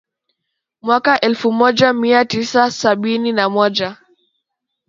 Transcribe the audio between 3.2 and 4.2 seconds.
na moja